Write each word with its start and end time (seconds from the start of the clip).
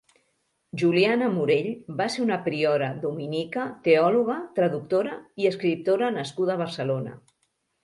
Juliana 0.83 1.27
Morell 1.35 1.67
va 1.99 2.07
ser 2.13 2.23
una 2.23 2.37
priora 2.47 2.89
dominica 3.05 3.67
teòloga, 3.89 4.39
traductora 4.57 5.21
i 5.45 5.49
escriptora 5.53 6.13
nascuda 6.19 6.57
a 6.59 6.65
Barcelona. 6.67 7.17